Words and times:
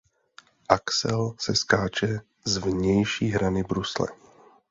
Axel 0.69 1.35
se 1.39 1.55
skáče 1.55 2.19
z 2.45 2.57
vnější 2.57 3.27
hrany 3.27 3.63
brusle. 3.63 4.07